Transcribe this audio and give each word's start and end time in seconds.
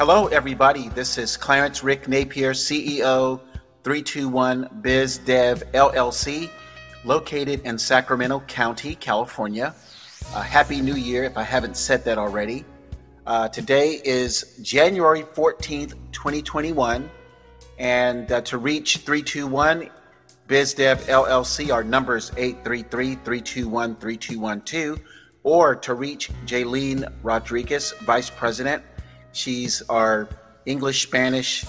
Hello, 0.00 0.28
everybody. 0.28 0.88
This 0.88 1.18
is 1.18 1.36
Clarence 1.36 1.84
Rick 1.84 2.08
Napier, 2.08 2.52
CEO, 2.52 3.38
321 3.84 4.80
Biz 4.80 5.18
Dev 5.18 5.62
LLC, 5.72 6.48
located 7.04 7.60
in 7.66 7.76
Sacramento 7.76 8.40
County, 8.48 8.94
California. 8.94 9.74
Uh, 10.34 10.40
Happy 10.40 10.80
New 10.80 10.94
Year, 10.94 11.24
if 11.24 11.36
I 11.36 11.42
haven't 11.42 11.76
said 11.76 12.02
that 12.06 12.16
already. 12.16 12.64
Uh, 13.26 13.48
today 13.48 14.00
is 14.02 14.56
January 14.62 15.22
14th, 15.22 15.90
2021. 16.12 17.10
And 17.78 18.32
uh, 18.32 18.40
to 18.40 18.56
reach 18.56 18.96
321 19.04 19.90
BizDev 20.48 20.96
LLC, 21.08 21.74
our 21.74 21.84
number 21.84 22.16
is 22.16 22.32
833 22.38 23.16
321 23.16 23.96
3212. 23.96 24.98
Or 25.42 25.76
to 25.76 25.92
reach 25.92 26.30
Jaylene 26.46 27.12
Rodriguez, 27.22 27.92
Vice 28.00 28.30
President, 28.30 28.82
She's 29.32 29.82
our 29.88 30.28
English 30.66 31.02
Spanish 31.02 31.64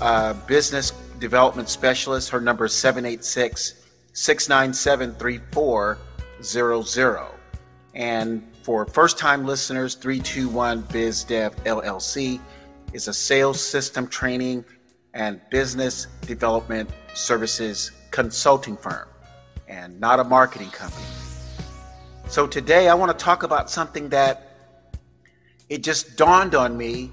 uh, 0.00 0.34
business 0.46 0.92
development 1.18 1.68
specialist. 1.68 2.30
Her 2.30 2.40
number 2.40 2.66
is 2.66 2.72
786 2.72 3.82
697 4.12 5.14
3400. 5.14 7.30
And 7.94 8.44
for 8.62 8.86
first 8.86 9.18
time 9.18 9.46
listeners, 9.46 9.94
321 9.94 10.82
BizDev 10.84 11.54
LLC 11.64 12.40
is 12.92 13.08
a 13.08 13.12
sales 13.12 13.60
system 13.60 14.06
training 14.08 14.64
and 15.14 15.40
business 15.50 16.06
development 16.22 16.90
services 17.14 17.92
consulting 18.10 18.76
firm 18.76 19.08
and 19.68 19.98
not 20.00 20.20
a 20.20 20.24
marketing 20.24 20.70
company. 20.70 21.06
So 22.28 22.46
today 22.46 22.88
I 22.88 22.94
want 22.94 23.16
to 23.16 23.24
talk 23.24 23.42
about 23.42 23.70
something 23.70 24.08
that 24.08 24.53
it 25.68 25.82
just 25.82 26.16
dawned 26.16 26.54
on 26.54 26.76
me 26.76 27.10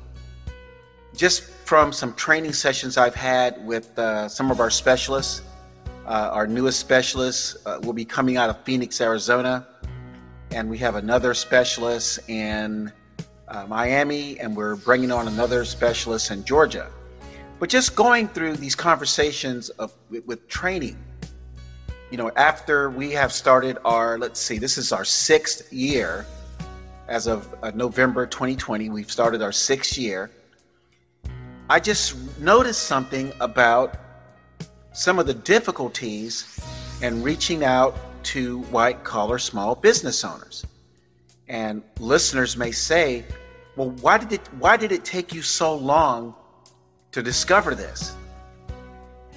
just 1.16 1.44
from 1.66 1.92
some 1.94 2.14
training 2.16 2.54
sessions 2.54 2.98
I've 2.98 3.16
had 3.16 3.66
with 3.66 3.98
uh, 3.98 4.28
some 4.28 4.52
of 4.52 4.60
our 4.60 4.70
specialists. 4.70 5.42
Uh, 6.06 6.30
our 6.32 6.48
newest 6.48 6.80
specialist 6.80 7.58
uh, 7.66 7.80
will 7.84 7.94
be 7.94 8.06
coming 8.06 8.38
out 8.38 8.50
of 8.50 8.64
Phoenix, 8.64 9.00
Arizona, 9.00 9.68
and 10.52 10.70
we 10.70 10.78
have 10.80 10.96
another 10.96 11.34
specialist 11.34 12.20
in 12.28 12.92
uh, 13.48 13.66
Miami, 13.68 14.40
and 14.40 14.56
we're 14.56 14.76
bringing 14.78 15.12
on 15.12 15.28
another 15.28 15.64
specialist 15.64 16.32
in 16.32 16.44
Georgia. 16.44 16.90
But 17.60 17.70
just 17.70 17.96
going 17.96 18.28
through 18.30 18.56
these 18.56 18.76
conversations 18.76 19.70
of, 19.70 19.94
with, 20.10 20.26
with 20.26 20.48
training, 20.48 20.98
you 22.10 22.18
know, 22.18 22.32
after 22.36 22.90
we 22.90 23.12
have 23.12 23.32
started 23.32 23.78
our, 23.86 24.18
let's 24.18 24.40
see, 24.40 24.58
this 24.58 24.78
is 24.78 24.92
our 24.92 25.06
sixth 25.06 25.72
year 25.72 26.26
as 27.12 27.28
of 27.28 27.54
uh, 27.62 27.72
November 27.76 28.26
2020. 28.26 28.90
We've 28.90 29.12
started 29.12 29.42
our 29.42 29.52
sixth 29.52 29.98
year. 29.98 30.32
I 31.70 31.78
just 31.82 32.16
noticed 32.40 32.84
something 32.84 33.34
about 33.42 33.98
some 34.94 35.20
of 35.20 35.28
the 35.28 35.34
difficulties 35.34 36.58
in 37.02 37.22
reaching 37.22 37.66
out 37.66 37.98
to 38.24 38.60
white 38.76 39.04
collar 39.04 39.40
small 39.40 39.76
business 39.76 40.24
owners. 40.24 40.66
And 41.50 41.84
listeners 42.00 42.56
may 42.56 42.72
say, 42.72 43.26
well, 43.76 43.90
why 43.90 44.18
did 44.18 44.32
it 44.32 44.48
why 44.58 44.78
did 44.78 44.94
it 44.94 45.04
take 45.04 45.34
you 45.34 45.42
so 45.42 45.76
long 45.76 46.34
to 47.12 47.22
discover 47.22 47.76
this? 47.76 48.16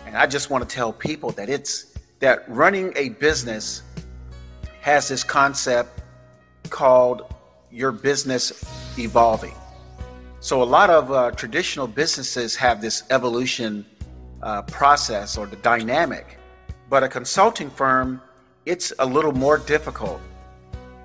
And 0.06 0.16
I 0.16 0.26
just 0.28 0.48
want 0.48 0.68
to 0.68 0.72
tell 0.72 0.92
people 0.92 1.32
that 1.32 1.48
it's 1.48 1.98
that 2.20 2.48
running 2.48 2.92
a 2.94 3.08
business 3.08 3.82
has 4.80 5.08
this 5.08 5.24
concept 5.24 6.02
called 6.70 7.33
your 7.74 7.90
business 7.90 8.64
evolving. 8.98 9.54
So, 10.40 10.62
a 10.62 10.64
lot 10.64 10.90
of 10.90 11.10
uh, 11.10 11.30
traditional 11.32 11.86
businesses 11.86 12.54
have 12.56 12.80
this 12.80 13.02
evolution 13.10 13.84
uh, 14.42 14.62
process 14.62 15.36
or 15.36 15.46
the 15.46 15.56
dynamic, 15.56 16.38
but 16.88 17.02
a 17.02 17.08
consulting 17.08 17.70
firm, 17.70 18.20
it's 18.64 18.92
a 18.98 19.06
little 19.06 19.32
more 19.32 19.58
difficult 19.58 20.20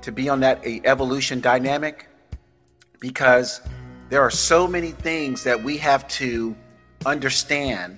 to 0.01 0.11
be 0.11 0.29
on 0.29 0.39
that 0.41 0.65
evolution 0.65 1.41
dynamic 1.41 2.07
because 2.99 3.61
there 4.09 4.21
are 4.21 4.31
so 4.31 4.67
many 4.67 4.91
things 4.91 5.43
that 5.43 5.61
we 5.61 5.77
have 5.77 6.07
to 6.07 6.55
understand 7.05 7.97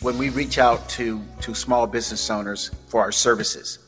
when 0.00 0.18
we 0.18 0.30
reach 0.30 0.58
out 0.58 0.88
to, 0.88 1.22
to 1.40 1.54
small 1.54 1.86
business 1.86 2.28
owners 2.30 2.70
for 2.88 3.00
our 3.00 3.12
services. 3.12 3.78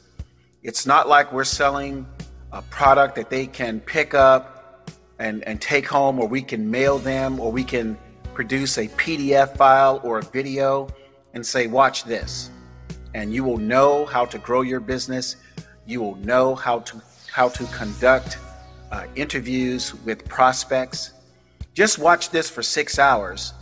It's 0.62 0.86
not 0.86 1.08
like 1.08 1.32
we're 1.32 1.44
selling 1.44 2.06
a 2.54 2.62
product 2.62 3.16
that 3.16 3.28
they 3.28 3.46
can 3.48 3.80
pick 3.80 4.14
up 4.14 4.88
and, 5.18 5.42
and 5.42 5.60
take 5.60 5.86
home, 5.86 6.20
or 6.20 6.26
we 6.28 6.40
can 6.40 6.70
mail 6.70 6.98
them, 6.98 7.40
or 7.40 7.50
we 7.50 7.64
can 7.64 7.98
produce 8.32 8.78
a 8.78 8.86
PDF 8.88 9.56
file 9.56 10.00
or 10.04 10.20
a 10.20 10.22
video 10.22 10.88
and 11.34 11.44
say, 11.44 11.66
Watch 11.66 12.04
this. 12.04 12.50
And 13.12 13.34
you 13.34 13.44
will 13.44 13.58
know 13.58 14.06
how 14.06 14.24
to 14.24 14.38
grow 14.38 14.62
your 14.62 14.80
business. 14.80 15.36
You 15.86 16.00
will 16.00 16.16
know 16.16 16.54
how 16.54 16.80
to 16.80 17.02
how 17.30 17.48
to 17.48 17.64
conduct 17.66 18.38
uh, 18.92 19.06
interviews 19.16 19.94
with 20.04 20.24
prospects. 20.28 21.12
Just 21.74 21.98
watch 21.98 22.30
this 22.30 22.48
for 22.48 22.62
six 22.62 22.98
hours, 23.00 23.52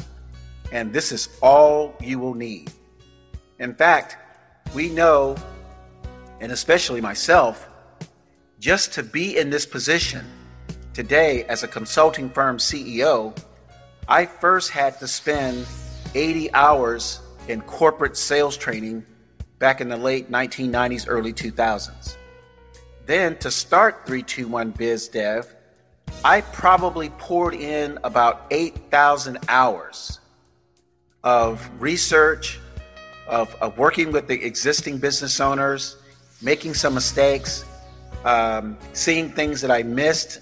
and 0.70 0.92
this 0.92 1.12
is 1.12 1.30
all 1.40 1.94
you 2.00 2.18
will 2.18 2.34
need. 2.34 2.70
In 3.58 3.74
fact, 3.74 4.18
we 4.74 4.90
know, 4.90 5.36
and 6.40 6.52
especially 6.52 7.00
myself, 7.00 7.68
just 8.62 8.92
to 8.92 9.02
be 9.02 9.36
in 9.36 9.50
this 9.50 9.66
position 9.66 10.24
today 10.94 11.42
as 11.46 11.64
a 11.64 11.68
consulting 11.68 12.30
firm 12.30 12.58
CEO, 12.58 13.36
I 14.06 14.24
first 14.24 14.70
had 14.70 15.00
to 15.00 15.08
spend 15.08 15.66
80 16.14 16.54
hours 16.54 17.20
in 17.48 17.60
corporate 17.62 18.16
sales 18.16 18.56
training 18.56 19.04
back 19.58 19.80
in 19.80 19.88
the 19.88 19.96
late 19.96 20.30
1990s, 20.30 21.06
early 21.08 21.32
2000s. 21.32 22.16
Then 23.04 23.36
to 23.38 23.50
start 23.50 24.06
321 24.06 24.70
Biz 24.70 25.08
Dev, 25.08 25.52
I 26.24 26.42
probably 26.42 27.08
poured 27.18 27.54
in 27.54 27.98
about 28.04 28.46
8,000 28.52 29.38
hours 29.48 30.20
of 31.24 31.68
research, 31.80 32.60
of, 33.26 33.52
of 33.56 33.76
working 33.76 34.12
with 34.12 34.28
the 34.28 34.40
existing 34.40 34.98
business 34.98 35.40
owners, 35.40 35.96
making 36.40 36.74
some 36.74 36.94
mistakes, 36.94 37.64
um, 38.24 38.76
seeing 38.92 39.30
things 39.30 39.60
that 39.60 39.70
I 39.70 39.82
missed 39.82 40.40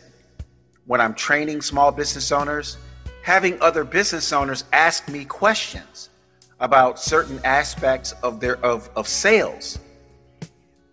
when 0.87 1.01
I'm 1.01 1.15
training 1.15 1.63
small 1.63 1.93
business 1.93 2.33
owners, 2.33 2.77
having 3.23 3.61
other 3.63 3.85
business 3.85 4.33
owners 4.33 4.65
ask 4.73 5.09
me 5.09 5.25
questions 5.25 6.11
about 6.59 6.99
certain 6.99 7.41
aspects 7.45 8.13
of 8.23 8.41
their 8.41 8.57
of, 8.65 8.91
of 8.97 9.09
sales. 9.09 9.79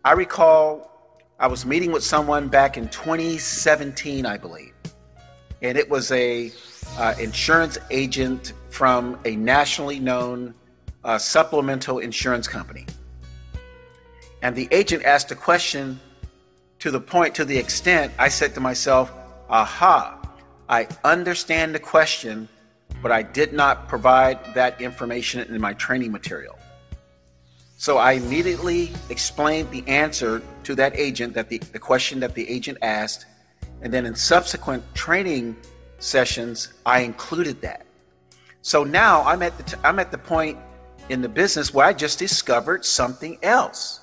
I 0.06 0.14
recall 0.14 0.92
I 1.40 1.47
was 1.47 1.66
meeting 1.66 1.92
with 1.92 2.03
someone 2.03 2.47
back 2.47 2.78
in 2.78 2.88
2017, 2.90 4.26
I 4.26 4.38
believe, 4.38 4.74
and 5.62 5.78
it 5.78 5.90
was 5.90 6.12
a 6.12 6.52
uh, 6.97 7.16
insurance 7.20 7.78
agent 7.92 8.53
from 8.70 9.20
a 9.26 9.36
nationally 9.36 10.00
known 10.00 10.53
uh, 11.03 11.18
supplemental 11.18 12.00
insurance 12.00 12.47
company. 12.47 12.86
And 14.42 14.56
the 14.56 14.68
agent 14.72 15.03
asked 15.03 15.31
a 15.31 15.36
question 15.36 16.00
to 16.80 16.92
the 16.92 17.00
point, 17.00 17.36
to 17.36 17.46
the 17.46 17.58
extent 17.58 18.14
I 18.20 18.30
said 18.30 18.54
to 18.56 18.60
myself, 18.60 19.12
aha, 19.50 20.20
I 20.70 20.88
understand 21.04 21.74
the 21.74 21.80
question, 21.80 22.48
but 23.02 23.12
I 23.12 23.22
did 23.22 23.54
not 23.54 23.88
provide 23.88 24.54
that 24.54 24.80
information 24.82 25.42
in 25.54 25.62
my 25.62 25.74
training 25.74 26.12
material. 26.12 26.58
So 27.78 27.98
I 27.98 28.14
immediately 28.14 28.92
explained 29.10 29.70
the 29.72 29.88
answer 29.88 30.42
to 30.64 30.76
that 30.76 30.96
agent, 30.96 31.34
that 31.36 31.48
the, 31.48 31.60
the 31.60 31.80
question 31.80 32.20
that 32.22 32.34
the 32.34 32.48
agent 32.50 32.80
asked, 32.82 33.26
and 33.82 33.94
then 33.94 34.06
in 34.06 34.16
subsequent 34.16 34.84
training 34.96 35.56
sessions, 36.00 36.74
I 36.86 37.02
included 37.02 37.62
that. 37.62 37.86
So 38.62 38.84
now 38.84 39.23
I'm 39.23 39.44
at 39.44 39.56
the 39.58 39.64
t- 39.64 39.78
I'm 39.84 40.00
at 40.00 40.12
the 40.12 40.18
point 40.18 40.58
in 41.09 41.22
the 41.22 41.30
business 41.30 41.73
where 41.73 41.85
I 41.85 41.94
just 41.94 42.20
discovered 42.20 42.84
something 42.84 43.38
else. 43.44 44.02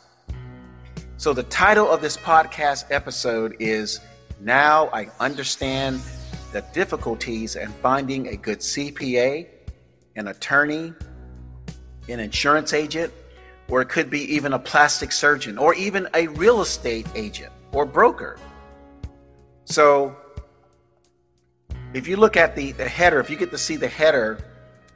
So, 1.17 1.33
the 1.33 1.45
title 1.45 1.89
of 1.89 2.01
this 2.01 2.17
podcast 2.17 2.87
episode 2.91 3.55
is 3.61 4.01
Now 4.41 4.91
I 4.93 5.09
Understand 5.21 6.01
the 6.53 6.63
Difficulties 6.73 7.55
in 7.55 7.69
Finding 7.69 8.27
a 8.29 8.37
Good 8.37 8.59
CPA, 8.59 9.47
an 10.17 10.27
attorney, 10.27 10.93
an 12.09 12.19
insurance 12.19 12.73
agent, 12.73 13.13
or 13.69 13.81
it 13.81 13.89
could 13.89 14.11
be 14.11 14.23
even 14.35 14.55
a 14.55 14.59
plastic 14.59 15.13
surgeon, 15.13 15.57
or 15.57 15.73
even 15.75 16.09
a 16.15 16.27
real 16.27 16.61
estate 16.61 17.07
agent 17.15 17.53
or 17.71 17.87
broker. 17.87 18.37
So, 19.67 20.17
if 21.95 22.09
you 22.09 22.17
look 22.17 22.37
at 22.37 22.57
the, 22.57 22.73
the 22.73 22.89
header, 22.89 23.21
if 23.21 23.31
you 23.31 23.37
get 23.37 23.53
to 23.53 23.59
see 23.59 23.77
the 23.77 23.89
header 23.89 24.39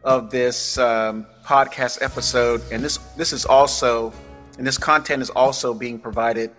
of 0.03 0.31
this 0.31 0.79
um, 0.79 1.27
podcast 1.45 2.03
episode, 2.03 2.61
and 2.73 2.83
this 2.83 2.97
this 3.17 3.33
is 3.33 3.47
also 3.47 4.13
and 4.59 4.67
this 4.67 4.77
content 4.77 5.23
is 5.23 5.31
also 5.31 5.73
being 5.73 5.99
provided 5.99 6.51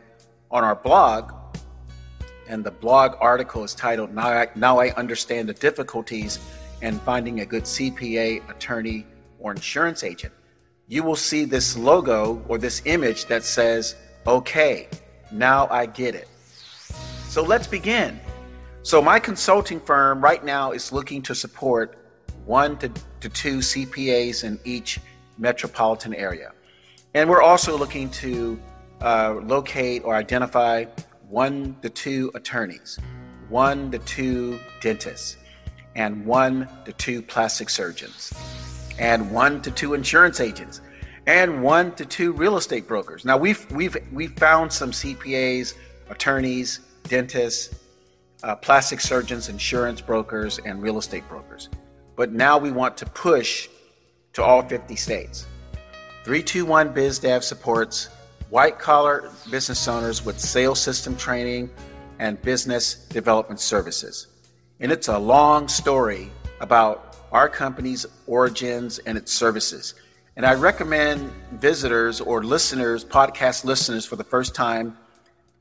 on 0.49 0.63
our 0.63 0.75
blog. 0.75 1.33
And 2.47 2.63
the 2.63 2.71
blog 2.71 3.15
article 3.19 3.63
is 3.63 3.75
titled 3.75 4.15
Now 4.15 4.29
I, 4.29 4.47
now 4.55 4.79
I 4.79 4.91
Understand 4.95 5.47
the 5.49 5.53
Difficulties 5.53 6.39
in 6.81 6.97
finding 6.99 7.41
a 7.41 7.45
good 7.45 7.63
CPA, 7.63 8.49
attorney, 8.49 9.05
or 9.39 9.51
insurance 9.51 10.03
agent, 10.03 10.33
you 10.87 11.03
will 11.03 11.15
see 11.15 11.45
this 11.45 11.77
logo 11.77 12.43
or 12.47 12.57
this 12.57 12.81
image 12.85 13.25
that 13.25 13.43
says, 13.43 13.95
okay, 14.25 14.87
now 15.31 15.67
I 15.69 15.85
get 15.85 16.15
it. 16.15 16.27
So 17.27 17.43
let's 17.43 17.67
begin. 17.67 18.19
So, 18.81 19.01
my 19.01 19.19
consulting 19.19 19.79
firm 19.81 20.21
right 20.21 20.43
now 20.43 20.71
is 20.71 20.91
looking 20.91 21.21
to 21.23 21.35
support 21.35 21.97
one 22.45 22.77
to, 22.77 22.89
to 23.19 23.29
two 23.29 23.57
CPAs 23.57 24.45
in 24.45 24.57
each 24.63 24.99
metropolitan 25.37 26.15
area. 26.15 26.53
And 27.13 27.29
we're 27.29 27.41
also 27.41 27.77
looking 27.77 28.09
to 28.11 28.59
uh, 29.01 29.39
locate 29.43 30.03
or 30.03 30.15
identify 30.15 30.85
one 31.27 31.75
to 31.81 31.89
two 31.89 32.31
attorneys, 32.35 32.99
one 33.49 33.91
to 33.91 33.99
two 33.99 34.59
dentists, 34.81 35.37
and 35.95 36.25
one 36.25 36.67
to 36.85 36.93
two 36.93 37.21
plastic 37.23 37.69
surgeons, 37.69 38.31
and 38.99 39.31
one 39.31 39.61
to 39.63 39.71
two 39.71 39.95
insurance 39.95 40.39
agents, 40.39 40.81
and 41.25 41.63
one 41.63 41.95
to 41.95 42.05
two 42.05 42.31
real 42.31 42.57
estate 42.57 42.87
brokers. 42.87 43.25
Now 43.25 43.37
we've 43.37 43.69
we've 43.71 43.97
we've 44.11 44.37
found 44.37 44.71
some 44.71 44.91
CPAs, 44.91 45.73
attorneys, 46.09 46.79
dentists, 47.03 47.75
uh, 48.43 48.55
plastic 48.55 49.01
surgeons, 49.01 49.49
insurance 49.49 49.99
brokers, 49.99 50.59
and 50.59 50.81
real 50.81 50.99
estate 50.99 51.27
brokers. 51.27 51.69
But 52.15 52.33
now 52.33 52.57
we 52.57 52.71
want 52.71 52.97
to 52.97 53.05
push 53.07 53.67
to 54.33 54.43
all 54.43 54.61
50 54.61 54.95
states. 54.95 55.47
321 56.29 56.93
BizDev 56.93 57.41
supports 57.41 58.09
white 58.51 58.77
collar 58.77 59.31
business 59.49 59.87
owners 59.87 60.23
with 60.23 60.39
sales 60.39 60.79
system 60.79 61.15
training 61.15 61.71
and 62.19 62.39
business 62.43 62.93
development 63.07 63.59
services. 63.59 64.27
And 64.79 64.91
it's 64.91 65.07
a 65.07 65.17
long 65.17 65.67
story 65.67 66.29
about 66.61 67.17
our 67.31 67.49
company's 67.49 68.05
origins 68.27 68.99
and 68.99 69.17
its 69.17 69.33
services. 69.33 69.95
And 70.35 70.45
I 70.45 70.53
recommend 70.53 71.31
visitors 71.53 72.21
or 72.21 72.43
listeners, 72.43 73.03
podcast 73.03 73.65
listeners 73.65 74.05
for 74.05 74.15
the 74.15 74.23
first 74.23 74.53
time, 74.53 74.95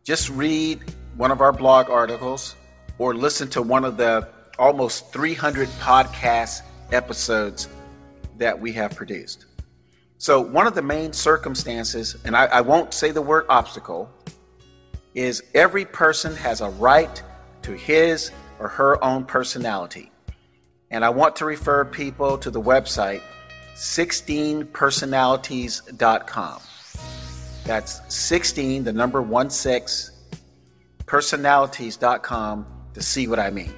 just 0.05 0.29
read 0.29 0.81
one 1.17 1.31
of 1.31 1.41
our 1.41 1.51
blog 1.51 1.89
articles 1.89 2.57
or 2.99 3.15
listen 3.15 3.49
to 3.49 3.63
one 3.63 3.87
of 3.87 3.97
the 3.97 4.29
almost 4.59 5.15
300 5.15 5.67
podcast 5.81 6.61
episodes 6.93 7.69
that 8.37 8.61
we 8.61 8.71
have 8.75 8.95
produced. 8.95 9.47
So, 10.21 10.41
one 10.41 10.67
of 10.67 10.75
the 10.75 10.83
main 10.83 11.13
circumstances, 11.13 12.17
and 12.25 12.37
I, 12.37 12.47
I, 12.47 12.61
won't 12.61 12.93
say 12.93 13.13
the 13.13 13.23
word 13.23 13.47
obstacle, 13.49 14.11
is 15.15 15.45
every 15.55 15.85
person 15.85 16.35
has 16.35 16.61
a 16.61 16.71
right 16.71 17.23
to 17.63 17.71
his 17.71 18.33
or 18.59 18.67
her 18.67 19.01
own 19.05 19.25
personality. 19.25 20.11
And 20.91 21.05
I 21.05 21.11
want 21.11 21.37
to 21.37 21.45
refer 21.45 21.85
people 21.85 22.37
to 22.39 22.51
the 22.51 22.61
website 22.61 23.23
16personalities.com. 23.77 26.61
That's 27.65 28.01
16, 28.13 28.83
the 28.83 28.93
number 28.93 29.23
1 29.23 29.51
6, 29.51 30.11
personalities.com 31.07 32.67
to 32.95 33.01
see 33.01 33.29
what 33.29 33.39
I 33.39 33.51
mean. 33.51 33.73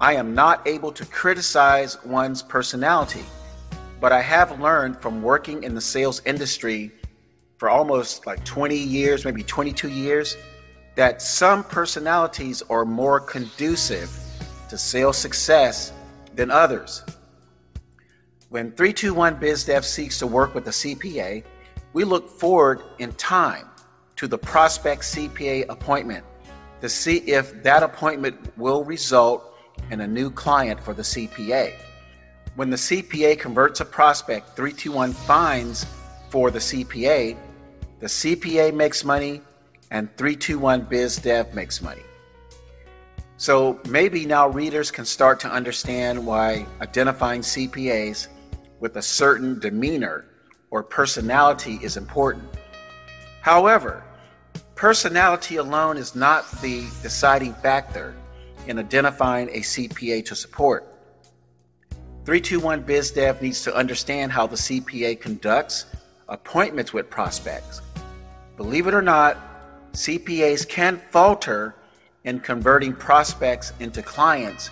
I 0.00 0.14
am 0.14 0.34
not 0.34 0.66
able 0.66 0.92
to 0.92 1.04
criticize 1.04 2.02
one's 2.04 2.42
personality 2.42 3.26
but 4.02 4.10
I 4.10 4.20
have 4.20 4.58
learned 4.58 5.00
from 5.00 5.22
working 5.22 5.62
in 5.62 5.76
the 5.76 5.80
sales 5.80 6.20
industry 6.26 6.90
for 7.56 7.70
almost 7.70 8.26
like 8.26 8.44
20 8.44 8.76
years, 8.76 9.24
maybe 9.24 9.44
22 9.44 9.88
years, 9.88 10.36
that 10.96 11.22
some 11.22 11.62
personalities 11.62 12.64
are 12.68 12.84
more 12.84 13.20
conducive 13.20 14.10
to 14.68 14.76
sales 14.76 15.16
success 15.16 15.92
than 16.34 16.50
others. 16.50 17.04
When 18.48 18.72
321 18.72 19.36
BizDev 19.36 19.84
seeks 19.84 20.18
to 20.18 20.26
work 20.26 20.52
with 20.52 20.66
a 20.66 20.72
CPA, 20.72 21.44
we 21.92 22.02
look 22.02 22.28
forward 22.28 22.82
in 22.98 23.12
time 23.12 23.68
to 24.16 24.26
the 24.26 24.36
prospect 24.36 25.02
CPA 25.02 25.66
appointment 25.68 26.24
to 26.80 26.88
see 26.88 27.18
if 27.18 27.62
that 27.62 27.84
appointment 27.84 28.58
will 28.58 28.82
result 28.82 29.54
in 29.92 30.00
a 30.00 30.08
new 30.08 30.28
client 30.28 30.80
for 30.80 30.92
the 30.92 31.02
CPA. 31.02 31.78
When 32.54 32.68
the 32.68 32.76
CPA 32.76 33.38
converts 33.38 33.80
a 33.80 33.84
prospect, 33.86 34.56
321 34.56 35.12
finds 35.12 35.86
for 36.28 36.50
the 36.50 36.58
CPA, 36.58 37.34
the 37.98 38.06
CPA 38.06 38.74
makes 38.74 39.04
money 39.04 39.40
and 39.90 40.14
321 40.18 40.82
Biz 40.82 41.16
Dev 41.16 41.54
makes 41.54 41.80
money. 41.80 42.02
So 43.38 43.80
maybe 43.88 44.26
now 44.26 44.48
readers 44.48 44.90
can 44.90 45.06
start 45.06 45.40
to 45.40 45.50
understand 45.50 46.26
why 46.26 46.66
identifying 46.82 47.40
CPAs 47.40 48.28
with 48.80 48.96
a 48.96 49.02
certain 49.02 49.58
demeanor 49.58 50.26
or 50.70 50.82
personality 50.82 51.78
is 51.82 51.96
important. 51.96 52.44
However, 53.40 54.04
personality 54.74 55.56
alone 55.56 55.96
is 55.96 56.14
not 56.14 56.50
the 56.60 56.82
deciding 57.02 57.54
factor 57.54 58.14
in 58.66 58.78
identifying 58.78 59.48
a 59.48 59.60
CPA 59.60 60.24
to 60.26 60.36
support. 60.36 60.91
321 62.24 62.84
BizDev 62.84 63.42
needs 63.42 63.62
to 63.64 63.74
understand 63.74 64.30
how 64.30 64.46
the 64.46 64.54
CPA 64.54 65.20
conducts 65.20 65.86
appointments 66.28 66.92
with 66.92 67.10
prospects. 67.10 67.82
Believe 68.56 68.86
it 68.86 68.94
or 68.94 69.02
not, 69.02 69.92
CPAs 69.92 70.68
can 70.68 71.00
falter 71.10 71.74
in 72.22 72.38
converting 72.38 72.92
prospects 72.92 73.72
into 73.80 74.02
clients 74.02 74.70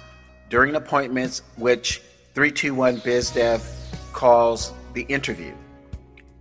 during 0.48 0.76
appointments, 0.76 1.42
which 1.56 2.00
321 2.34 2.98
BizDev 2.98 3.60
calls 4.12 4.72
the 4.94 5.02
interview. 5.02 5.52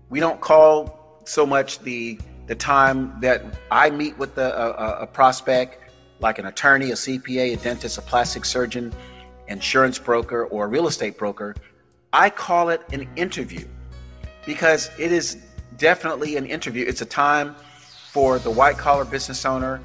We 0.10 0.20
don't 0.20 0.40
call 0.40 1.22
so 1.26 1.46
much 1.46 1.80
the 1.80 2.20
the 2.46 2.56
time 2.56 3.16
that 3.22 3.44
I 3.70 3.92
meet 3.92 4.18
with 4.18 4.34
the, 4.34 4.58
a, 4.58 5.04
a 5.04 5.08
prospect, 5.08 5.92
like 6.20 6.40
an 6.40 6.48
attorney, 6.48 6.90
a 6.90 6.96
CPA, 6.96 7.54
a 7.54 7.58
dentist, 7.58 8.00
a 8.00 8.02
plastic 8.02 8.44
surgeon, 8.44 8.92
insurance 9.50 10.00
broker, 10.00 10.46
or 10.46 10.68
real 10.68 10.88
estate 10.88 11.18
broker, 11.18 11.56
I 12.14 12.30
call 12.30 12.70
it 12.70 12.82
an 12.94 13.08
interview 13.16 13.68
because 14.46 14.90
it 14.98 15.12
is 15.12 15.38
definitely 15.78 16.38
an 16.38 16.46
interview. 16.46 16.86
It's 16.88 17.02
a 17.02 17.06
time 17.06 17.56
for 18.12 18.40
the 18.40 18.50
white 18.50 18.78
collar 18.78 19.06
business 19.06 19.46
owner 19.46 19.82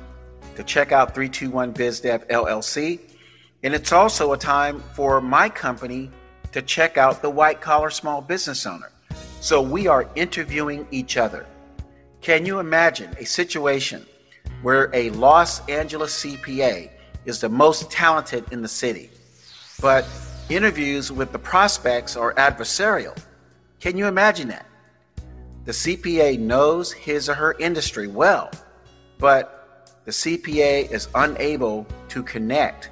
to 0.57 0.63
check 0.63 0.93
out 0.93 1.15
321 1.15 1.75
BizDev 1.75 2.27
LLC. 2.29 3.01
And 3.63 3.75
it's 3.75 3.93
also 3.93 4.33
a 4.33 4.39
time 4.39 4.81
for 4.95 5.21
my 5.21 5.49
company 5.49 6.11
to 6.53 6.63
check 6.63 6.97
out 6.97 7.23
the 7.23 7.31
white 7.31 7.61
collar 7.61 7.91
small 7.91 8.21
business 8.21 8.67
owner. 8.67 8.91
So 9.41 9.61
we 9.61 9.87
are 9.87 10.09
interviewing 10.15 10.87
each 10.91 11.17
other. 11.17 11.47
Can 12.21 12.47
you 12.47 12.59
imagine 12.59 13.15
a 13.19 13.27
situation 13.27 14.07
where 14.63 14.89
a 14.95 15.11
Los 15.11 15.67
Angeles 15.69 16.25
CPA 16.25 16.91
is 17.27 17.41
the 17.41 17.49
most 17.49 17.91
talented 17.91 18.45
in 18.53 18.63
the 18.63 18.69
city? 18.69 19.11
But 19.81 20.07
interviews 20.49 21.11
with 21.11 21.33
the 21.33 21.39
prospects 21.39 22.17
are 22.17 22.35
adversarial. 22.35 23.17
Can 23.81 23.97
you 23.97 24.07
imagine 24.07 24.49
that? 24.49 24.67
The 25.65 25.73
CPA 25.73 26.39
knows 26.39 26.93
his 26.93 27.29
or 27.29 27.35
her 27.35 27.55
industry 27.59 28.07
well, 28.07 28.51
but 29.19 30.01
the 30.05 30.11
CPA 30.11 30.91
is 30.91 31.09
unable 31.15 31.87
to 32.09 32.23
connect 32.23 32.91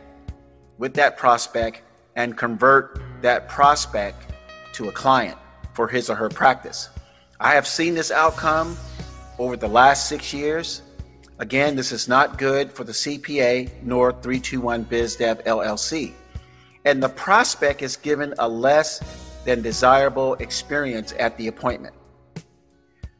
with 0.79 0.95
that 0.95 1.17
prospect 1.17 1.83
and 2.17 2.37
convert 2.37 3.01
that 3.21 3.49
prospect 3.49 4.33
to 4.73 4.89
a 4.89 4.93
client 4.93 5.39
for 5.75 5.87
his 5.87 6.09
or 6.09 6.15
her 6.15 6.29
practice. 6.29 6.89
I 7.41 7.53
have 7.55 7.67
seen 7.67 7.95
this 7.95 8.11
outcome 8.11 8.77
over 9.39 9.57
the 9.57 9.69
last 9.69 10.09
six 10.09 10.33
years. 10.33 10.83
Again, 11.39 11.77
this 11.77 11.93
is 11.93 12.09
not 12.09 12.39
good 12.39 12.73
for 12.73 12.85
the 12.85 12.93
CPA 12.93 13.71
nor 13.83 14.13
321 14.13 14.85
BizDev 14.87 15.45
LLC 15.45 16.13
and 16.85 17.03
the 17.03 17.09
prospect 17.09 17.83
is 17.83 17.97
given 17.97 18.35
a 18.39 18.49
less 18.49 19.01
than 19.45 19.63
desirable 19.63 20.35
experience 20.35 21.15
at 21.19 21.37
the 21.37 21.49
appointment. 21.49 21.95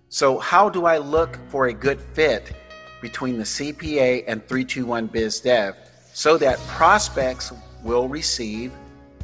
So, 0.09 0.39
how 0.39 0.69
do 0.69 0.85
I 0.85 0.99
look 0.99 1.39
for 1.49 1.67
a 1.67 1.73
good 1.73 2.01
fit 2.01 2.53
between 3.01 3.39
the 3.39 3.45
CPA 3.45 4.25
and 4.27 4.47
321 4.47 5.09
BizDev 5.09 5.75
so 6.13 6.37
that 6.39 6.59
prospects 6.67 7.53
will 7.83 8.09
receive 8.09 8.73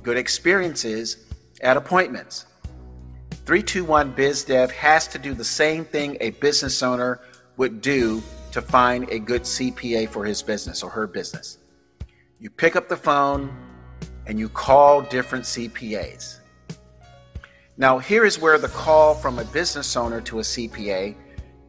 good 0.02 0.16
experiences 0.16 1.26
at 1.60 1.76
appointments? 1.76 2.46
321 3.44 4.14
BizDev 4.14 4.70
has 4.70 5.08
to 5.08 5.18
do 5.18 5.34
the 5.34 5.44
same 5.44 5.84
thing 5.84 6.16
a 6.20 6.30
business 6.30 6.82
owner 6.82 7.20
would 7.56 7.80
do 7.80 8.22
to 8.52 8.62
find 8.62 9.08
a 9.10 9.18
good 9.18 9.42
CPA 9.42 10.08
for 10.08 10.24
his 10.24 10.42
business 10.42 10.82
or 10.82 10.90
her 10.90 11.06
business. 11.06 11.58
You 12.40 12.50
pick 12.50 12.76
up 12.76 12.88
the 12.88 12.96
phone, 12.96 13.54
and 14.28 14.38
you 14.38 14.48
call 14.48 15.00
different 15.00 15.44
CPAs. 15.44 16.38
Now, 17.78 17.98
here 17.98 18.24
is 18.24 18.38
where 18.38 18.58
the 18.58 18.68
call 18.68 19.14
from 19.14 19.38
a 19.38 19.44
business 19.44 19.96
owner 19.96 20.20
to 20.22 20.38
a 20.40 20.42
CPA 20.42 21.14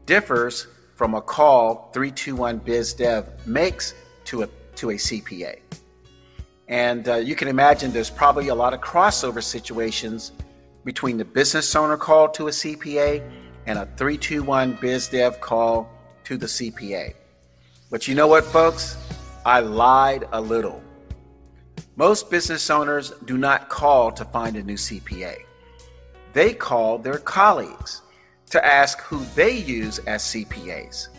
differs 0.05 0.67
from 0.95 1.13
a 1.15 1.21
call 1.21 1.89
321 1.93 2.59
BizDev 2.59 3.47
makes 3.47 3.93
to 4.25 4.43
a, 4.43 4.49
to 4.75 4.89
a 4.89 4.95
CPA. 4.95 5.59
And 6.67 7.07
uh, 7.07 7.15
you 7.15 7.35
can 7.35 7.47
imagine 7.47 7.91
there's 7.91 8.09
probably 8.09 8.49
a 8.49 8.55
lot 8.55 8.73
of 8.73 8.81
crossover 8.81 9.41
situations 9.41 10.33
between 10.83 11.17
the 11.17 11.25
business 11.25 11.75
owner 11.75 11.97
call 11.97 12.29
to 12.29 12.47
a 12.47 12.51
CPA 12.51 13.23
and 13.65 13.79
a 13.79 13.85
321 13.97 14.77
BizDev 14.77 15.39
call 15.39 15.89
to 16.25 16.37
the 16.37 16.45
CPA. 16.45 17.13
But 17.89 18.07
you 18.07 18.15
know 18.15 18.27
what, 18.27 18.43
folks? 18.43 18.97
I 19.45 19.61
lied 19.61 20.27
a 20.31 20.41
little. 20.41 20.81
Most 21.99 22.29
business 22.29 22.69
owners 22.69 23.11
do 23.25 23.37
not 23.37 23.67
call 23.67 24.09
to 24.13 24.23
find 24.23 24.55
a 24.55 24.63
new 24.63 24.77
CPA. 24.77 25.35
They 26.31 26.53
call 26.53 26.97
their 26.97 27.17
colleagues 27.17 28.03
to 28.51 28.65
ask 28.65 29.01
who 29.01 29.25
they 29.35 29.57
use 29.57 29.99
as 30.07 30.23
CPAs. 30.23 31.09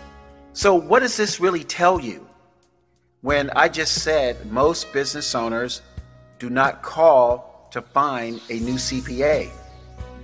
So, 0.55 0.75
what 0.75 1.01
does 1.01 1.19
this 1.19 1.39
really 1.39 1.65
tell 1.65 2.01
you? 2.01 2.27
When 3.21 3.51
I 3.51 3.69
just 3.69 3.97
said 4.03 4.51
most 4.51 4.91
business 4.91 5.35
owners 5.35 5.83
do 6.39 6.49
not 6.49 6.81
call 6.81 7.69
to 7.73 7.83
find 7.83 8.41
a 8.49 8.55
new 8.55 8.77
CPA, 8.77 9.51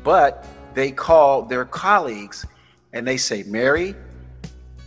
but 0.02 0.46
they 0.72 0.90
call 0.90 1.42
their 1.42 1.66
colleagues 1.66 2.46
and 2.94 3.06
they 3.06 3.18
say, 3.18 3.42
Mary, 3.42 3.94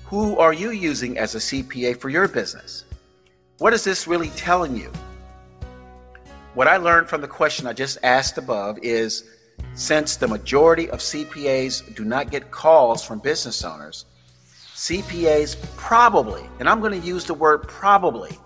who 0.05 0.35
are 0.39 0.51
you 0.51 0.71
using 0.71 1.19
as 1.19 1.35
a 1.35 1.37
CPA 1.37 1.95
for 1.95 2.09
your 2.09 2.27
business? 2.27 2.85
What 3.59 3.73
is 3.73 3.83
this 3.83 4.07
really 4.07 4.29
telling 4.29 4.75
you? 4.75 4.91
What 6.55 6.67
I 6.67 6.77
learned 6.77 7.07
from 7.07 7.21
the 7.21 7.27
question 7.27 7.67
I 7.67 7.73
just 7.73 7.99
asked 8.01 8.37
above 8.39 8.79
is 8.81 9.23
since 9.75 10.15
the 10.15 10.27
majority 10.27 10.89
of 10.89 10.99
CPAs 10.99 11.95
do 11.95 12.03
not 12.03 12.31
get 12.31 12.49
calls 12.49 13.05
from 13.05 13.19
business 13.19 13.63
owners, 13.63 14.05
CPAs 14.73 15.57
probably, 15.77 16.43
and 16.59 16.67
I'm 16.67 16.79
going 16.79 16.99
to 16.99 17.07
use 17.07 17.25
the 17.25 17.35
word 17.35 17.67
probably, 17.67 18.37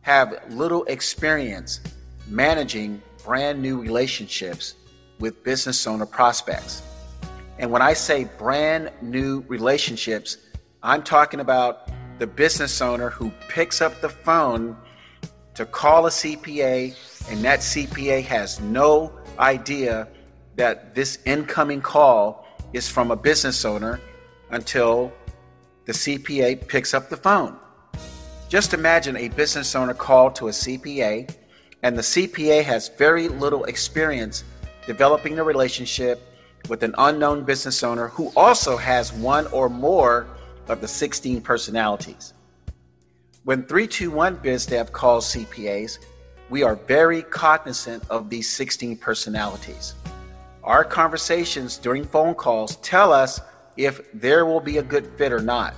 have 0.00 0.40
little 0.48 0.84
experience 0.84 1.80
managing 2.26 3.02
brand 3.22 3.60
new 3.60 3.82
relationships 3.82 4.74
with 5.18 5.44
business 5.44 5.86
owner 5.86 6.06
prospects. 6.06 6.82
And 7.58 7.70
when 7.70 7.82
I 7.82 7.92
say 7.92 8.24
brand 8.24 8.90
new 9.02 9.44
relationships, 9.48 10.38
I'm 10.82 11.02
talking 11.02 11.40
about 11.40 11.90
the 12.18 12.26
business 12.26 12.80
owner 12.80 13.10
who 13.10 13.30
picks 13.48 13.82
up 13.82 14.00
the 14.00 14.08
phone 14.08 14.76
to 15.56 15.66
call 15.66 16.06
a 16.06 16.10
CPA, 16.10 16.94
and 17.30 17.42
that 17.44 17.60
CPA 17.60 18.22
has 18.24 18.60
no 18.60 19.12
idea 19.38 20.06
that 20.56 20.94
this 20.94 21.18
incoming 21.24 21.80
call 21.80 22.46
is 22.72 22.88
from 22.88 23.10
a 23.10 23.16
business 23.16 23.64
owner 23.64 24.00
until 24.50 25.12
the 25.86 25.92
CPA 25.92 26.68
picks 26.68 26.94
up 26.94 27.08
the 27.08 27.16
phone. 27.16 27.56
Just 28.48 28.74
imagine 28.74 29.16
a 29.16 29.28
business 29.28 29.74
owner 29.74 29.94
called 29.94 30.34
to 30.36 30.48
a 30.48 30.52
CPA, 30.52 31.34
and 31.82 31.96
the 31.96 32.02
CPA 32.02 32.62
has 32.62 32.90
very 32.90 33.28
little 33.28 33.64
experience 33.64 34.44
developing 34.86 35.38
a 35.38 35.44
relationship 35.44 36.20
with 36.68 36.82
an 36.82 36.94
unknown 36.98 37.44
business 37.44 37.82
owner 37.82 38.08
who 38.08 38.30
also 38.36 38.76
has 38.76 39.12
one 39.12 39.46
or 39.48 39.68
more 39.68 40.26
of 40.68 40.80
the 40.80 40.88
16 40.88 41.40
personalities. 41.40 42.34
When 43.46 43.62
321 43.62 44.38
BizDev 44.38 44.90
calls 44.90 45.32
CPAs, 45.32 45.98
we 46.50 46.64
are 46.64 46.74
very 46.74 47.22
cognizant 47.22 48.02
of 48.10 48.28
these 48.28 48.50
16 48.50 48.96
personalities. 48.96 49.94
Our 50.64 50.82
conversations 50.82 51.78
during 51.78 52.04
phone 52.04 52.34
calls 52.34 52.74
tell 52.78 53.12
us 53.12 53.40
if 53.76 54.00
there 54.12 54.46
will 54.46 54.58
be 54.58 54.78
a 54.78 54.82
good 54.82 55.06
fit 55.16 55.32
or 55.32 55.38
not. 55.38 55.76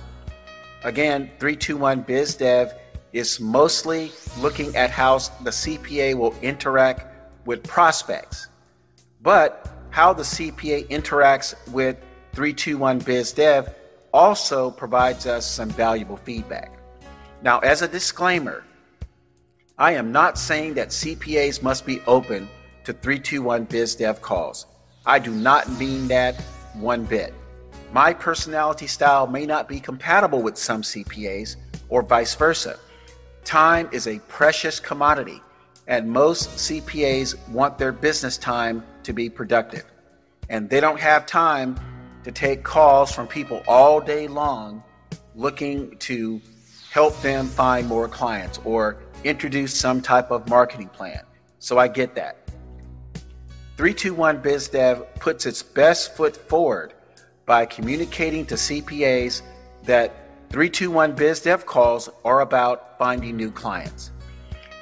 Again, 0.83 1.29
321 1.39 2.05
BizDev 2.05 2.75
is 3.13 3.39
mostly 3.39 4.11
looking 4.39 4.75
at 4.75 4.89
how 4.89 5.19
the 5.43 5.51
CPA 5.51 6.15
will 6.15 6.33
interact 6.41 7.05
with 7.45 7.61
prospects. 7.61 8.47
But 9.21 9.71
how 9.91 10.11
the 10.11 10.23
CPA 10.23 10.87
interacts 10.87 11.53
with 11.71 11.97
321 12.33 13.01
BizDev 13.01 13.71
also 14.11 14.71
provides 14.71 15.27
us 15.27 15.45
some 15.45 15.69
valuable 15.69 16.17
feedback. 16.17 16.78
Now, 17.41 17.59
as 17.59 17.81
a 17.81 17.87
disclaimer, 17.87 18.63
I 19.77 19.93
am 19.93 20.11
not 20.11 20.37
saying 20.37 20.73
that 20.73 20.89
CPAs 20.89 21.63
must 21.63 21.85
be 21.85 22.01
open 22.05 22.49
to 22.83 22.91
321 22.91 23.65
BizDev 23.67 24.19
calls. 24.19 24.65
I 25.05 25.19
do 25.19 25.31
not 25.31 25.69
mean 25.79 26.09
that 26.09 26.35
one 26.73 27.05
bit. 27.05 27.33
My 27.93 28.13
personality 28.13 28.87
style 28.87 29.25
may 29.25 29.45
not 29.45 29.69
be 29.69 29.79
compatible 29.79 30.41
with 30.41 30.57
some 30.57 30.81
CPAs 30.81 31.55
or 31.87 32.03
vice 32.03 32.35
versa. 32.35 32.77
Time 33.45 33.87
is 33.93 34.07
a 34.07 34.19
precious 34.27 34.79
commodity, 34.81 35.41
and 35.87 36.09
most 36.09 36.49
CPAs 36.49 37.35
want 37.47 37.77
their 37.77 37.93
business 37.93 38.37
time 38.37 38.83
to 39.03 39.13
be 39.13 39.29
productive. 39.29 39.85
And 40.49 40.69
they 40.69 40.81
don't 40.81 40.99
have 40.99 41.25
time 41.25 41.79
to 42.25 42.33
take 42.33 42.63
calls 42.63 43.13
from 43.13 43.27
people 43.27 43.63
all 43.65 44.01
day 44.01 44.27
long 44.27 44.83
looking 45.35 45.95
to 45.99 46.41
help 46.91 47.19
them 47.21 47.47
find 47.47 47.87
more 47.87 48.07
clients 48.07 48.59
or 48.65 48.97
introduce 49.23 49.73
some 49.73 50.01
type 50.01 50.31
of 50.31 50.47
marketing 50.49 50.89
plan. 50.89 51.21
So 51.59 51.77
I 51.77 51.87
get 51.87 52.15
that. 52.15 52.37
321 53.77 54.41
BizDev 54.41 55.15
puts 55.19 55.45
its 55.45 55.61
best 55.61 56.15
foot 56.15 56.35
forward 56.35 56.93
by 57.45 57.65
communicating 57.65 58.45
to 58.47 58.55
CPAs 58.55 59.41
that 59.83 60.13
321 60.49 61.15
BizDev 61.15 61.65
calls 61.65 62.09
are 62.25 62.41
about 62.41 62.97
finding 62.97 63.37
new 63.37 63.51
clients. 63.51 64.11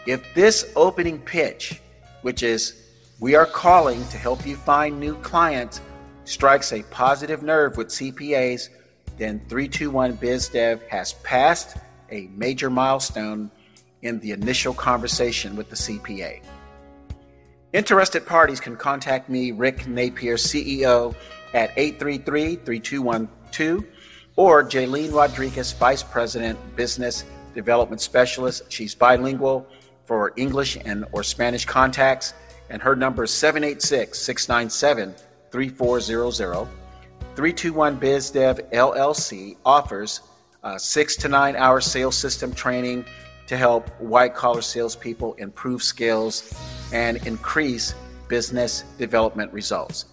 If 0.06 0.34
this 0.34 0.72
opening 0.76 1.20
pitch, 1.20 1.82
which 2.22 2.42
is 2.42 2.84
we 3.20 3.36
are 3.36 3.46
calling 3.46 4.08
to 4.08 4.18
help 4.18 4.46
you 4.46 4.56
find 4.56 5.00
new 5.00 5.16
clients, 5.16 5.82
strikes 6.24 6.72
a 6.72 6.84
positive 6.84 7.44
nerve 7.44 7.76
with 7.78 7.88
CPAs, 7.88 8.70
then 9.18 9.40
321 9.50 10.18
BizDev 10.18 10.88
has 10.88 11.14
passed 11.14 11.78
a 12.12 12.28
major 12.36 12.70
milestone 12.70 13.52
in 14.02 14.20
the 14.20 14.32
initial 14.32 14.74
conversation 14.74 15.56
with 15.56 15.70
the 15.70 15.76
CPA. 15.76 16.42
Interested 17.74 18.26
parties 18.26 18.60
can 18.60 18.76
contact 18.76 19.30
me, 19.30 19.52
Rick 19.52 19.88
Napier, 19.88 20.36
CEO, 20.36 21.16
at 21.54 21.72
833 21.78 22.56
3212 22.58 23.86
or 24.36 24.64
Jaylene 24.64 25.14
Rodriguez, 25.14 25.74
Vice 25.74 26.04
President, 26.04 26.58
Business 26.76 27.26
Development 27.56 28.00
Specialist. 28.00 28.72
She's 28.72 28.94
bilingual 28.94 29.68
for 30.06 30.32
English 30.38 30.78
and 30.86 31.06
or 31.12 31.24
Spanish 31.24 31.66
contacts, 31.66 32.34
and 32.70 32.82
her 32.82 32.96
number 32.96 33.24
is 33.24 33.34
786 33.34 34.20
697 34.20 35.16
3400. 35.52 36.68
321 37.36 38.00
BizDev 38.00 38.72
LLC 38.72 39.58
offers 39.66 40.22
uh, 40.68 40.78
six 40.78 41.16
to 41.16 41.30
nine 41.30 41.56
hour 41.56 41.80
sales 41.80 42.18
system 42.18 42.54
training 42.54 43.06
to 43.48 43.56
help 43.56 43.88
white 44.02 44.36
collar 44.36 44.62
salespeople 44.62 45.34
improve 45.36 45.82
skills 45.82 46.54
and 46.92 47.26
increase 47.26 47.96
business 48.28 48.84
development 48.98 49.52
results. 49.54 50.06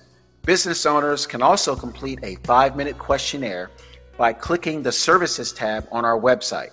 Business 0.43 0.87
owners 0.87 1.27
can 1.27 1.43
also 1.43 1.75
complete 1.75 2.21
a 2.23 2.37
five 2.45 2.77
minute 2.77 2.97
questionnaire 2.99 3.71
by 4.17 4.33
clicking 4.33 4.81
the 4.81 4.93
Services 4.93 5.53
tab 5.53 5.89
on 5.91 6.05
our 6.05 6.21
website. 6.21 6.71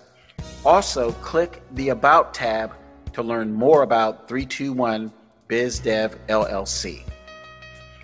Also, 0.63 1.11
click 1.13 1.63
the 1.71 1.89
About 1.89 2.35
tab 2.35 2.73
to 3.13 3.23
learn 3.23 3.51
more 3.51 3.81
about 3.81 4.27
321 4.27 5.11
BizDev 5.49 6.15
LLC. 6.27 7.03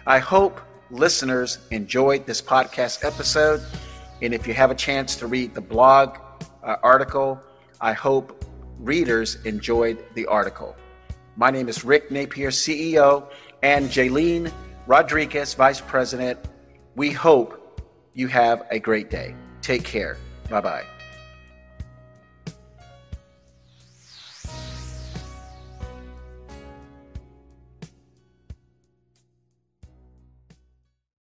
I 0.07 0.17
hope 0.17 0.60
listeners 0.89 1.60
enjoyed 1.69 2.25
this 2.25 2.41
podcast 2.41 3.05
episode. 3.05 3.62
And 4.21 4.33
if 4.33 4.47
you 4.47 4.53
have 4.53 4.71
a 4.71 4.75
chance 4.75 5.15
to 5.17 5.27
read 5.27 5.53
the 5.53 5.62
blog 5.62 6.17
uh, 6.63 6.77
article, 6.83 7.39
I 7.79 7.93
hope 7.93 8.43
readers 8.79 9.38
enjoyed 9.45 10.03
the 10.15 10.25
article. 10.25 10.75
My 11.36 11.51
name 11.51 11.69
is 11.69 11.83
Rick 11.83 12.09
Napier, 12.12 12.50
CEO, 12.50 13.29
and 13.62 13.89
Jaylene 13.89 14.51
Rodriguez, 14.88 15.53
Vice 15.53 15.81
President. 15.81 16.39
We 16.95 17.12
hope 17.12 17.81
you 18.13 18.27
have 18.27 18.65
a 18.71 18.79
great 18.79 19.12
day. 19.12 19.36
Take 19.62 19.83
care. 19.83 20.17
Bye 20.50 20.62
bye. 20.62 20.96